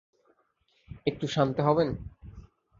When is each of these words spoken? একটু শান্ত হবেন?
একটু 1.05 1.25
শান্ত 1.27 1.57
হবেন? 1.59 1.89